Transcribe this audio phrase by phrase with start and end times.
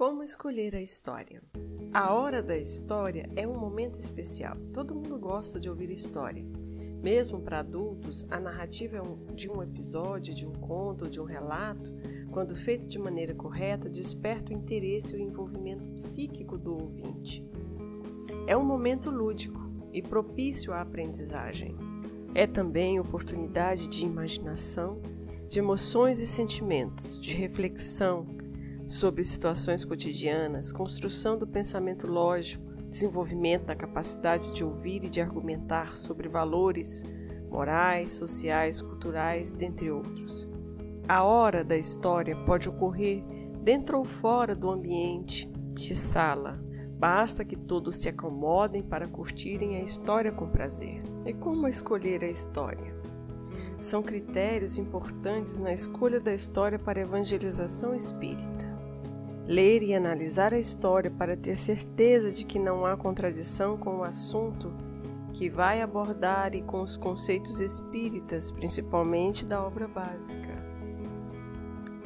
[0.00, 1.42] Como escolher a história?
[1.92, 4.56] A hora da história é um momento especial.
[4.72, 6.42] Todo mundo gosta de ouvir história.
[7.04, 11.24] Mesmo para adultos, a narrativa é de um episódio, de um conto ou de um
[11.24, 11.92] relato,
[12.30, 17.46] quando feito de maneira correta, desperta o interesse e o envolvimento psíquico do ouvinte.
[18.46, 19.60] É um momento lúdico
[19.92, 21.76] e propício à aprendizagem.
[22.34, 24.98] É também oportunidade de imaginação,
[25.46, 28.40] de emoções e sentimentos, de reflexão,
[28.90, 35.96] sobre situações cotidianas, construção do pensamento lógico, desenvolvimento da capacidade de ouvir e de argumentar
[35.96, 37.04] sobre valores
[37.48, 40.48] morais, sociais, culturais, dentre outros.
[41.08, 43.22] A hora da história pode ocorrer
[43.62, 46.60] dentro ou fora do ambiente de sala.
[46.98, 51.00] Basta que todos se acomodem para curtirem a história com prazer.
[51.24, 52.92] E como escolher a história?
[53.78, 58.79] São critérios importantes na escolha da história para evangelização espírita
[59.50, 64.04] ler e analisar a história para ter certeza de que não há contradição com o
[64.04, 64.72] assunto
[65.32, 70.70] que vai abordar e com os conceitos espíritas, principalmente da obra básica.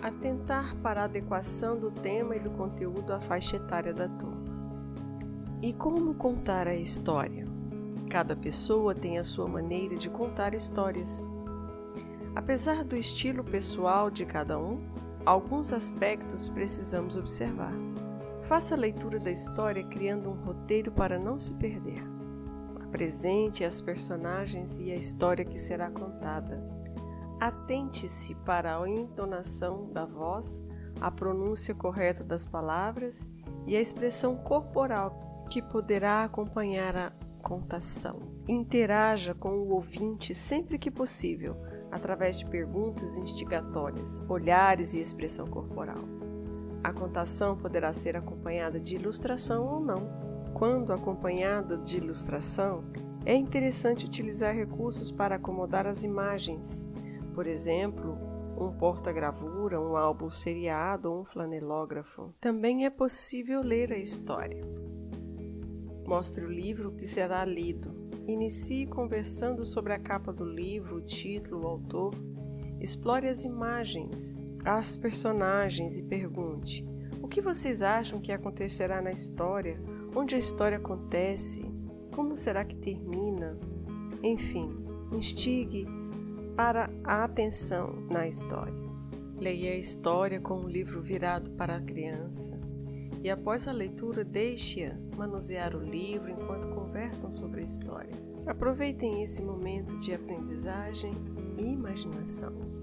[0.00, 4.52] Atentar para a adequação do tema e do conteúdo à faixa etária da turma.
[5.60, 7.44] E como contar a história?
[8.08, 11.24] Cada pessoa tem a sua maneira de contar histórias.
[12.36, 14.80] Apesar do estilo pessoal de cada um,
[15.24, 17.72] Alguns aspectos precisamos observar.
[18.42, 22.02] Faça a leitura da história criando um roteiro para não se perder.
[22.82, 26.60] Apresente as personagens e a história que será contada.
[27.40, 30.64] Atente-se para a entonação da voz,
[31.00, 33.26] a pronúncia correta das palavras
[33.64, 37.12] e a expressão corporal que poderá acompanhar a
[37.44, 38.18] contação.
[38.48, 41.56] Interaja com o ouvinte sempre que possível
[41.92, 46.02] através de perguntas instigatórias, olhares e expressão corporal.
[46.82, 50.10] A contação poderá ser acompanhada de ilustração ou não.
[50.54, 52.82] Quando acompanhada de ilustração,
[53.24, 56.88] é interessante utilizar recursos para acomodar as imagens,
[57.34, 58.18] por exemplo,
[58.58, 62.34] um porta-gravura, um álbum seriado ou um flanelógrafo.
[62.40, 64.62] Também é possível ler a história.
[66.06, 71.64] Mostre o livro que será lido, Inicie conversando sobre a capa do livro, o título,
[71.64, 72.14] o autor.
[72.80, 76.86] Explore as imagens, as personagens e pergunte:
[77.20, 79.80] o que vocês acham que acontecerá na história?
[80.14, 81.64] Onde a história acontece?
[82.14, 83.58] Como será que termina?
[84.22, 84.70] Enfim,
[85.12, 85.86] instigue
[86.54, 88.74] para a atenção na história.
[89.36, 92.61] Leia a história com o livro virado para a criança
[93.22, 98.10] e após a leitura deixe-a manusear o livro enquanto conversam sobre a história.
[98.46, 101.12] Aproveitem esse momento de aprendizagem
[101.56, 102.81] e imaginação.